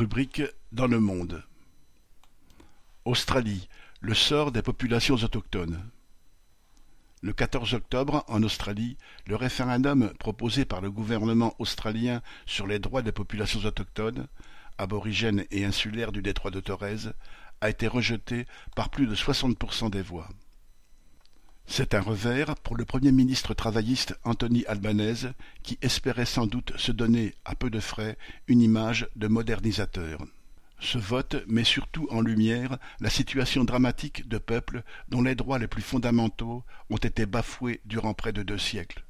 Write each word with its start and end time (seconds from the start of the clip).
Rubrique 0.00 0.42
Dans 0.72 0.86
le 0.86 0.98
monde. 0.98 1.44
Australie, 3.04 3.68
le 4.00 4.14
sort 4.14 4.50
des 4.50 4.62
populations 4.62 5.16
autochtones. 5.16 5.78
Le 7.20 7.34
14 7.34 7.74
octobre, 7.74 8.24
en 8.26 8.42
Australie, 8.42 8.96
le 9.26 9.36
référendum 9.36 10.10
proposé 10.18 10.64
par 10.64 10.80
le 10.80 10.90
gouvernement 10.90 11.54
australien 11.58 12.22
sur 12.46 12.66
les 12.66 12.78
droits 12.78 13.02
des 13.02 13.12
populations 13.12 13.60
autochtones, 13.60 14.26
aborigènes 14.78 15.44
et 15.50 15.66
insulaires 15.66 16.12
du 16.12 16.22
détroit 16.22 16.50
de 16.50 16.60
Torres, 16.60 17.12
a 17.60 17.68
été 17.68 17.86
rejeté 17.86 18.46
par 18.74 18.88
plus 18.88 19.06
de 19.06 19.14
60% 19.14 19.90
des 19.90 20.00
voix. 20.00 20.30
C'est 21.72 21.94
un 21.94 22.00
revers 22.00 22.56
pour 22.56 22.76
le 22.76 22.84
Premier 22.84 23.12
ministre 23.12 23.54
travailliste 23.54 24.18
Anthony 24.24 24.66
Albanese, 24.66 25.28
qui 25.62 25.78
espérait 25.82 26.26
sans 26.26 26.48
doute 26.48 26.76
se 26.76 26.90
donner, 26.90 27.32
à 27.44 27.54
peu 27.54 27.70
de 27.70 27.78
frais, 27.78 28.18
une 28.48 28.60
image 28.60 29.08
de 29.14 29.28
modernisateur. 29.28 30.18
Ce 30.80 30.98
vote 30.98 31.36
met 31.46 31.62
surtout 31.62 32.08
en 32.10 32.22
lumière 32.22 32.76
la 32.98 33.08
situation 33.08 33.62
dramatique 33.62 34.28
de 34.28 34.38
peuples 34.38 34.82
dont 35.10 35.22
les 35.22 35.36
droits 35.36 35.60
les 35.60 35.68
plus 35.68 35.80
fondamentaux 35.80 36.64
ont 36.90 36.96
été 36.96 37.24
bafoués 37.24 37.80
durant 37.84 38.14
près 38.14 38.32
de 38.32 38.42
deux 38.42 38.58
siècles. 38.58 39.04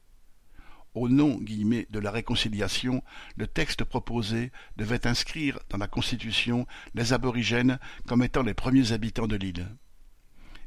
Au 0.94 1.08
nom 1.08 1.38
guillemets, 1.40 1.86
de 1.88 1.98
la 1.98 2.10
réconciliation, 2.10 3.02
le 3.38 3.46
texte 3.46 3.84
proposé 3.84 4.52
devait 4.76 5.06
inscrire 5.06 5.58
dans 5.70 5.78
la 5.78 5.88
Constitution 5.88 6.66
les 6.94 7.14
aborigènes 7.14 7.78
comme 8.06 8.22
étant 8.22 8.42
les 8.42 8.54
premiers 8.54 8.92
habitants 8.92 9.28
de 9.28 9.36
l'île. 9.36 9.66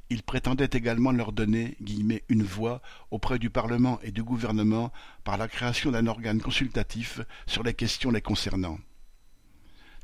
Il 0.09 0.23
prétendait 0.23 0.69
également 0.73 1.11
leur 1.11 1.31
donner 1.31 1.77
une 2.29 2.43
voix 2.43 2.81
auprès 3.09 3.39
du 3.39 3.49
Parlement 3.49 3.99
et 4.03 4.11
du 4.11 4.23
gouvernement 4.23 4.91
par 5.23 5.37
la 5.37 5.47
création 5.47 5.91
d'un 5.91 6.07
organe 6.07 6.41
consultatif 6.41 7.21
sur 7.47 7.63
les 7.63 7.73
questions 7.73 8.11
les 8.11 8.21
concernant. 8.21 8.77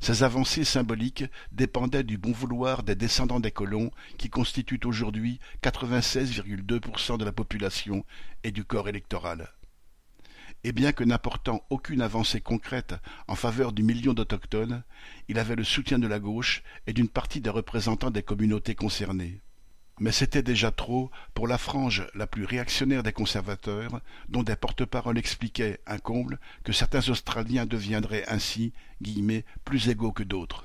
Ces 0.00 0.22
avancées 0.22 0.64
symboliques 0.64 1.24
dépendaient 1.52 2.04
du 2.04 2.16
bon 2.16 2.32
vouloir 2.32 2.82
des 2.82 2.94
descendants 2.94 3.38
des 3.38 3.50
colons 3.50 3.90
qui 4.16 4.30
constituent 4.30 4.80
aujourd'hui 4.84 5.38
96,2% 5.62 7.18
de 7.18 7.24
la 7.24 7.32
population 7.32 8.04
et 8.42 8.50
du 8.50 8.64
corps 8.64 8.88
électoral. 8.88 9.52
Et 10.64 10.72
bien 10.72 10.92
que 10.92 11.04
n'apportant 11.04 11.64
aucune 11.68 12.00
avancée 12.00 12.40
concrète 12.40 12.94
en 13.28 13.34
faveur 13.34 13.72
du 13.72 13.82
million 13.82 14.14
d'autochtones, 14.14 14.82
il 15.28 15.38
avait 15.38 15.56
le 15.56 15.64
soutien 15.64 15.98
de 15.98 16.06
la 16.06 16.18
gauche 16.18 16.62
et 16.86 16.94
d'une 16.94 17.08
partie 17.08 17.40
des 17.40 17.50
représentants 17.50 18.10
des 18.10 18.22
communautés 18.22 18.74
concernées 18.74 19.40
mais 20.00 20.12
c'était 20.12 20.42
déjà 20.42 20.70
trop 20.70 21.10
pour 21.34 21.46
la 21.46 21.58
frange 21.58 22.06
la 22.14 22.26
plus 22.26 22.44
réactionnaire 22.44 23.02
des 23.02 23.12
conservateurs, 23.12 24.00
dont 24.30 24.42
des 24.42 24.56
porte-paroles 24.56 25.18
expliquaient, 25.18 25.78
un 25.86 25.98
comble, 25.98 26.40
que 26.64 26.72
certains 26.72 27.06
Australiens 27.10 27.66
deviendraient 27.66 28.24
ainsi 28.26 28.72
guillemets, 29.02 29.44
plus 29.64 29.88
égaux 29.88 30.12
que 30.12 30.22
d'autres. 30.22 30.64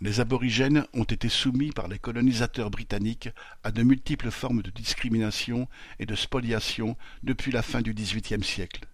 Les 0.00 0.20
aborigènes 0.20 0.86
ont 0.92 1.04
été 1.04 1.28
soumis 1.28 1.70
par 1.70 1.88
les 1.88 1.98
colonisateurs 1.98 2.70
britanniques 2.70 3.30
à 3.62 3.70
de 3.70 3.82
multiples 3.82 4.30
formes 4.30 4.62
de 4.62 4.70
discrimination 4.70 5.68
et 5.98 6.06
de 6.06 6.14
spoliation 6.14 6.96
depuis 7.22 7.52
la 7.52 7.62
fin 7.62 7.80
du 7.80 7.94
XVIIIe 7.94 8.44
siècle. 8.44 8.86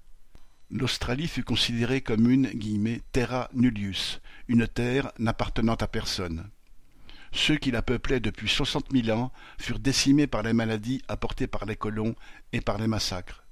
L'Australie 0.71 1.29
fut 1.29 1.43
considérée 1.43 2.01
comme 2.01 2.31
une 2.31 2.47
guillemets, 2.49 3.03
terra 3.13 3.51
nullius, 3.53 4.21
une 4.49 4.67
terre 4.67 5.13
n'appartenant 5.19 5.75
à 5.75 5.87
personne. 5.87 6.49
Ceux 7.33 7.57
qui 7.57 7.71
la 7.71 7.83
peuplaient 7.83 8.21
depuis 8.21 8.49
soixante 8.49 8.93
mille 8.93 9.11
ans 9.11 9.33
furent 9.59 9.79
décimés 9.79 10.27
par 10.27 10.43
les 10.43 10.53
maladies 10.53 11.03
apportées 11.09 11.47
par 11.47 11.65
les 11.65 11.77
colons 11.77 12.15
et 12.53 12.61
par 12.61 12.79
les 12.79 12.87
massacres. 12.87 13.45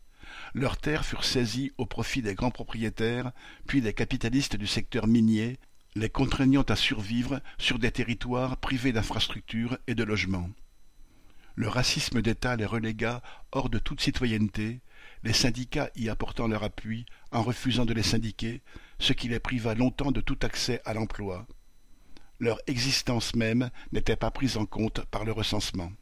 Leurs 0.55 0.77
terres 0.77 1.05
furent 1.05 1.25
saisies 1.25 1.73
au 1.79 1.87
profit 1.87 2.23
des 2.23 2.35
grands 2.35 2.51
propriétaires, 2.51 3.33
puis 3.67 3.81
des 3.81 3.95
capitalistes 3.95 4.57
du 4.57 4.67
secteur 4.67 5.07
minier, 5.07 5.59
les 5.97 6.11
contraignant 6.11 6.63
à 6.63 6.77
survivre 6.77 7.41
sur 7.59 7.79
des 7.79 7.91
territoires 7.91 8.59
privés 8.59 8.93
d'infrastructures 8.93 9.79
et 9.87 9.95
de 9.95 10.05
logements. 10.05 10.51
Le 11.57 11.69
racisme 11.69 12.23
d'État 12.23 12.57
les 12.57 12.67
relégua 12.67 13.23
hors 13.51 13.71
de 13.71 13.79
toute 13.79 14.01
citoyenneté, 14.01 14.81
les 15.25 15.33
syndicats 15.33 15.91
y 15.97 16.09
apportant 16.09 16.49
leur 16.49 16.63
appui 16.63 17.07
en 17.33 17.43
refusant 17.43 17.87
de 17.87 17.95
les 17.95 18.03
syndiquer, 18.03 18.61
ce 18.99 19.13
qui 19.15 19.29
les 19.29 19.41
priva 19.41 19.75
longtemps 19.75 20.13
de 20.13 20.21
tout 20.21 20.39
accès 20.43 20.81
à 20.85 20.95
l'emploi 20.95 21.47
leur 22.41 22.59
existence 22.67 23.37
même 23.37 23.71
n'était 23.93 24.17
pas 24.17 24.31
prise 24.31 24.57
en 24.57 24.67
compte 24.67 25.05
par 25.07 25.25
le 25.25 25.33
recensement. 25.33 25.93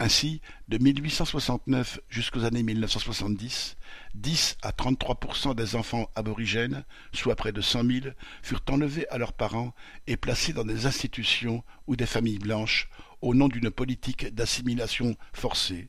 Ainsi, 0.00 0.40
de 0.66 0.78
1869 0.78 2.00
jusqu'aux 2.08 2.44
années 2.44 2.64
1970, 2.64 3.76
10 4.14 4.56
à 4.62 4.70
33% 4.70 5.54
des 5.54 5.76
enfants 5.76 6.10
aborigènes, 6.16 6.84
soit 7.12 7.36
près 7.36 7.52
de 7.52 7.60
100 7.60 7.84
000, 7.84 8.06
furent 8.42 8.64
enlevés 8.70 9.08
à 9.10 9.18
leurs 9.18 9.32
parents 9.32 9.72
et 10.08 10.16
placés 10.16 10.52
dans 10.52 10.64
des 10.64 10.86
institutions 10.86 11.62
ou 11.86 11.94
des 11.94 12.06
familles 12.06 12.40
blanches 12.40 12.88
au 13.20 13.34
nom 13.34 13.46
d'une 13.46 13.70
politique 13.70 14.34
d'assimilation 14.34 15.16
forcée. 15.32 15.88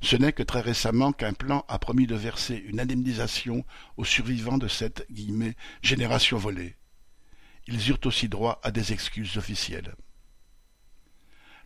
Ce 0.00 0.16
n'est 0.16 0.32
que 0.32 0.42
très 0.42 0.60
récemment 0.60 1.12
qu'un 1.12 1.34
plan 1.34 1.64
a 1.68 1.78
promis 1.78 2.06
de 2.06 2.16
verser 2.16 2.56
une 2.56 2.80
indemnisation 2.80 3.64
aux 3.96 4.04
survivants 4.04 4.58
de 4.58 4.68
cette 4.68 5.06
génération 5.82 6.36
volée 6.36 6.76
ils 7.68 7.90
eurent 7.90 8.06
aussi 8.06 8.28
droit 8.28 8.60
à 8.64 8.70
des 8.70 8.92
excuses 8.92 9.36
officielles. 9.36 9.94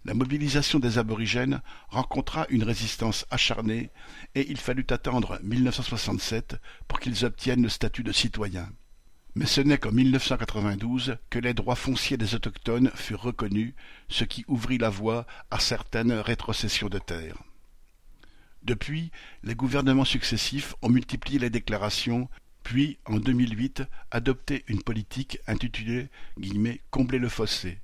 La 0.05 0.15
mobilisation 0.15 0.81
des 0.81 0.99
aborigènes 0.99 1.63
rencontra 1.89 2.47
une 2.51 2.65
résistance 2.65 3.25
acharnée 3.31 3.91
et 4.35 4.51
il 4.51 4.57
fallut 4.59 4.87
attendre 4.91 5.39
1967 5.45 6.57
pour 6.89 6.99
qu'ils 6.99 7.25
obtiennent 7.25 7.63
le 7.63 7.69
statut 7.69 8.03
de 8.03 8.11
citoyens. 8.11 8.69
Mais 9.37 9.47
ce 9.47 9.61
n'est 9.61 9.79
qu'en 9.79 9.93
1992 9.93 11.19
que 11.31 11.39
les 11.39 11.55
droits 11.55 11.77
fonciers 11.77 12.17
des 12.17 12.35
autochtones 12.35 12.91
furent 12.95 13.23
reconnus, 13.23 13.75
ce 14.09 14.25
qui 14.25 14.45
ouvrit 14.49 14.79
la 14.79 14.91
voie 14.91 15.25
à 15.53 15.61
certaines 15.61 16.13
rétrocessions 16.13 16.89
de 16.89 16.99
terres. 16.99 17.43
Depuis, 18.65 19.11
les 19.43 19.55
gouvernements 19.55 20.05
successifs 20.05 20.75
ont 20.83 20.89
multiplié 20.89 21.39
les 21.39 21.51
déclarations 21.51 22.29
puis 22.63 22.99
en 23.07 23.19
2008 23.19 23.83
adopté 24.11 24.65
une 24.69 24.83
politique 24.83 25.39
intitulée 25.47 26.09
«Combler 26.91 27.19
le 27.19 27.29
fossé» 27.29 27.79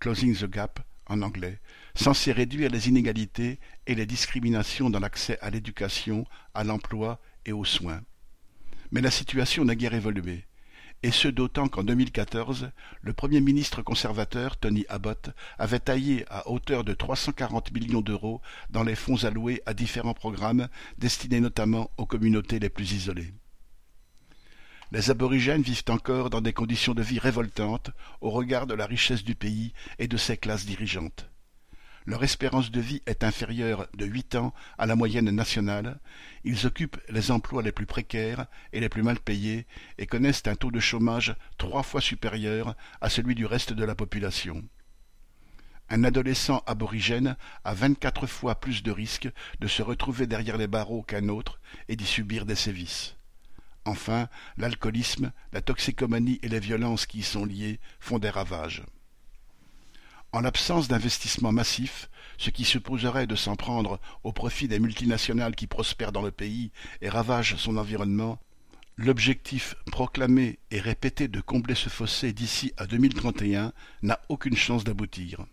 (Closing 0.00 0.36
the 0.36 0.46
Gap 0.50 0.80
en 1.06 1.22
anglais), 1.22 1.58
censée 1.94 2.32
réduire 2.32 2.70
les 2.70 2.88
inégalités 2.88 3.58
et 3.86 3.94
les 3.94 4.06
discriminations 4.06 4.90
dans 4.90 5.00
l'accès 5.00 5.38
à 5.40 5.50
l'éducation, 5.50 6.24
à 6.54 6.64
l'emploi 6.64 7.20
et 7.44 7.52
aux 7.52 7.64
soins. 7.64 8.02
Mais 8.92 9.00
la 9.00 9.10
situation 9.10 9.64
n'a 9.64 9.74
guère 9.74 9.94
évolué, 9.94 10.44
et 11.02 11.10
ce 11.10 11.28
d'autant 11.28 11.68
qu'en 11.68 11.82
2014, 11.82 12.70
le 13.00 13.12
Premier 13.12 13.40
ministre 13.40 13.82
conservateur 13.82 14.56
Tony 14.56 14.84
Abbott 14.88 15.30
avait 15.58 15.78
taillé 15.78 16.24
à 16.28 16.48
hauteur 16.48 16.84
de 16.84 16.92
340 16.92 17.72
millions 17.72 18.02
d'euros 18.02 18.40
dans 18.70 18.82
les 18.82 18.94
fonds 18.94 19.24
alloués 19.24 19.62
à 19.66 19.74
différents 19.74 20.14
programmes 20.14 20.68
destinés 20.98 21.40
notamment 21.40 21.90
aux 21.96 22.06
communautés 22.06 22.58
les 22.58 22.68
plus 22.68 22.92
isolées 22.92 23.32
les 24.92 25.10
aborigènes 25.10 25.62
vivent 25.62 25.84
encore 25.88 26.30
dans 26.30 26.40
des 26.40 26.52
conditions 26.52 26.94
de 26.94 27.02
vie 27.02 27.18
révoltantes 27.18 27.90
au 28.20 28.30
regard 28.30 28.66
de 28.66 28.74
la 28.74 28.86
richesse 28.86 29.24
du 29.24 29.34
pays 29.34 29.72
et 29.98 30.08
de 30.08 30.16
ses 30.16 30.36
classes 30.36 30.66
dirigeantes. 30.66 31.30
Leur 32.06 32.24
espérance 32.24 32.70
de 32.70 32.80
vie 32.80 33.02
est 33.06 33.24
inférieure 33.24 33.86
de 33.94 34.06
huit 34.06 34.34
ans 34.34 34.54
à 34.78 34.86
la 34.86 34.96
moyenne 34.96 35.30
nationale, 35.30 36.00
ils 36.44 36.66
occupent 36.66 37.00
les 37.10 37.30
emplois 37.30 37.62
les 37.62 37.72
plus 37.72 37.86
précaires 37.86 38.46
et 38.72 38.80
les 38.80 38.88
plus 38.88 39.02
mal 39.02 39.20
payés 39.20 39.66
et 39.98 40.06
connaissent 40.06 40.46
un 40.46 40.56
taux 40.56 40.70
de 40.70 40.80
chômage 40.80 41.36
trois 41.58 41.82
fois 41.82 42.00
supérieur 42.00 42.74
à 43.00 43.10
celui 43.10 43.34
du 43.34 43.46
reste 43.46 43.74
de 43.74 43.84
la 43.84 43.94
population. 43.94 44.64
Un 45.90 46.04
adolescent 46.04 46.62
aborigène 46.66 47.36
a 47.64 47.74
vingt-quatre 47.74 48.26
fois 48.26 48.54
plus 48.54 48.82
de 48.82 48.90
risques 48.90 49.28
de 49.60 49.68
se 49.68 49.82
retrouver 49.82 50.26
derrière 50.26 50.56
les 50.56 50.68
barreaux 50.68 51.02
qu'un 51.02 51.28
autre 51.28 51.60
et 51.88 51.96
d'y 51.96 52.06
subir 52.06 52.46
des 52.46 52.54
sévices. 52.54 53.16
Enfin, 53.84 54.28
l'alcoolisme, 54.58 55.32
la 55.52 55.62
toxicomanie 55.62 56.38
et 56.42 56.48
les 56.48 56.60
violences 56.60 57.06
qui 57.06 57.18
y 57.18 57.22
sont 57.22 57.44
liées 57.44 57.80
font 57.98 58.18
des 58.18 58.30
ravages. 58.30 58.82
En 60.32 60.40
l'absence 60.40 60.86
d'investissements 60.86 61.50
massifs, 61.50 62.08
ce 62.38 62.50
qui 62.50 62.64
supposerait 62.64 63.26
de 63.26 63.34
s'en 63.34 63.56
prendre 63.56 63.98
au 64.22 64.32
profit 64.32 64.68
des 64.68 64.78
multinationales 64.78 65.56
qui 65.56 65.66
prospèrent 65.66 66.12
dans 66.12 66.22
le 66.22 66.30
pays 66.30 66.70
et 67.00 67.08
ravagent 67.08 67.56
son 67.56 67.76
environnement, 67.76 68.38
l'objectif 68.96 69.74
proclamé 69.90 70.58
et 70.70 70.78
répété 70.78 71.26
de 71.26 71.40
combler 71.40 71.74
ce 71.74 71.88
fossé 71.88 72.32
d'ici 72.32 72.72
à 72.76 72.86
2031 72.86 73.72
n'a 74.02 74.20
aucune 74.28 74.56
chance 74.56 74.84
d'aboutir. 74.84 75.46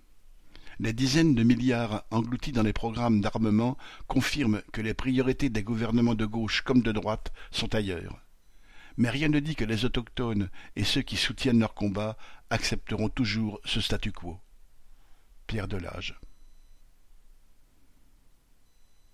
Les 0.80 0.94
dizaines 0.94 1.34
de 1.34 1.42
milliards 1.42 2.04
engloutis 2.12 2.51
dans 2.51 2.62
les 2.62 2.74
programmes 2.74 3.19
d'armement 3.19 3.78
confirment 4.06 4.62
que 4.72 4.81
les 4.81 4.94
priorités 4.94 5.50
des 5.50 5.63
gouvernements 5.63 6.13
de 6.13 6.25
gauche 6.25 6.62
comme 6.62 6.84
de 6.84 6.92
droite 6.92 7.34
sont 7.50 7.74
ailleurs. 7.74 8.26
Mais 8.98 9.10
rien 9.10 9.30
ne 9.30 9.40
dit 9.40 9.56
que 9.56 9.64
les 9.64 9.86
autochtones 9.86 10.50
et 10.76 10.84
ceux 10.84 11.02
qui 11.02 11.18
soutiennent 11.18 11.60
leur 11.60 11.76
combat 11.76 12.18
accepteront 12.50 13.10
toujours 13.10 13.60
ce 13.64 13.80
statu 13.80 14.12
quo. 14.12 14.40
Pierre 15.46 15.68
Delage 15.68 16.20